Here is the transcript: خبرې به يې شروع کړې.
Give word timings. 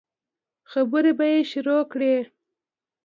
خبرې 0.71 1.11
به 1.17 1.25
يې 1.33 1.39
شروع 1.51 1.81
کړې. 1.91 2.15